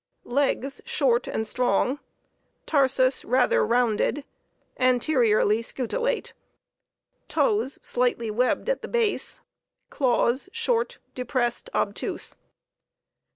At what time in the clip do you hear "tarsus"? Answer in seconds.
2.65-3.23